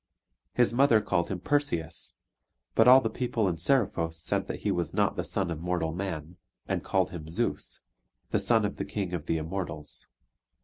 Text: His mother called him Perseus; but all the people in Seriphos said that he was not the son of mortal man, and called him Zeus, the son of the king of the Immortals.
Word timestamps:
His 0.55 0.73
mother 0.73 0.99
called 0.99 1.29
him 1.29 1.39
Perseus; 1.39 2.15
but 2.73 2.87
all 2.87 3.01
the 3.01 3.07
people 3.11 3.47
in 3.47 3.57
Seriphos 3.57 4.15
said 4.17 4.47
that 4.47 4.61
he 4.61 4.71
was 4.71 4.95
not 4.95 5.15
the 5.15 5.23
son 5.23 5.51
of 5.51 5.61
mortal 5.61 5.93
man, 5.93 6.37
and 6.67 6.83
called 6.83 7.11
him 7.11 7.29
Zeus, 7.29 7.81
the 8.31 8.39
son 8.39 8.65
of 8.65 8.77
the 8.77 8.85
king 8.85 9.13
of 9.13 9.27
the 9.27 9.37
Immortals. 9.37 10.07